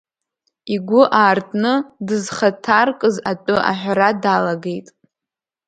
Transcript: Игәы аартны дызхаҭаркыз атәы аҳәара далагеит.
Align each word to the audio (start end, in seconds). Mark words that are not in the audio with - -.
Игәы 0.73 1.01
аартны 1.19 1.73
дызхаҭаркыз 2.07 3.15
атәы 3.31 3.57
аҳәара 3.69 4.09
далагеит. 4.21 4.87